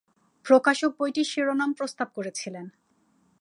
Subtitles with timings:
[0.45, 2.65] প্রকাশক বইটির শিরোনাম প্রস্তাব করেছিলেন।